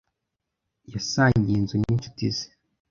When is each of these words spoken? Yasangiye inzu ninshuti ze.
Yasangiye 0.93 1.57
inzu 1.57 1.75
ninshuti 1.79 2.23
ze. 2.35 2.47